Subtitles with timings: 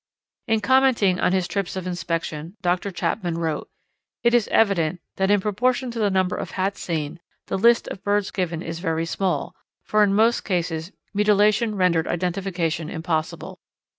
[0.47, 3.69] In commenting on his trips of inspection, Doctor Chapman wrote:
[4.23, 8.03] "It is evident that in proportion to the number of hats seen, the list of
[8.03, 9.53] birds given is very small,
[9.83, 13.59] for in most cases mutilation rendered identification impossible.